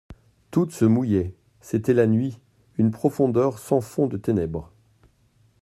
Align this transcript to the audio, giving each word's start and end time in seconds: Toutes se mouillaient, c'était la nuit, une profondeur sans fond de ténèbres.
Toutes 0.49 0.71
se 0.71 0.83
mouillaient, 0.85 1.35
c'était 1.59 1.93
la 1.93 2.07
nuit, 2.07 2.39
une 2.79 2.89
profondeur 2.89 3.59
sans 3.59 3.81
fond 3.81 4.07
de 4.07 4.17
ténèbres. 4.17 4.73